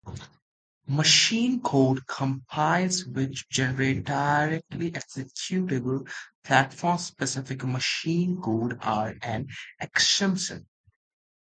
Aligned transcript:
Machine 0.87 1.61
code 1.61 2.07
compilers 2.07 3.05
which 3.05 3.47
generate 3.49 4.03
directly 4.03 4.89
executable, 4.93 6.09
platform-specific 6.43 7.63
machine 7.65 8.41
code, 8.41 8.79
are 8.81 9.13
an 9.21 9.47
exception. 9.79 10.65